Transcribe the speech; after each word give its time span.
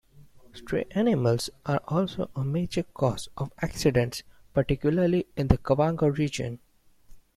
Stray 0.55 0.85
animals 0.95 1.51
are 1.63 1.79
also 1.87 2.31
a 2.35 2.43
major 2.43 2.81
cause 2.81 3.29
of 3.37 3.53
accidents, 3.61 4.23
particularly 4.51 5.27
in 5.37 5.47
the 5.47 5.59
Kavango 5.59 6.09
Region. 6.17 6.57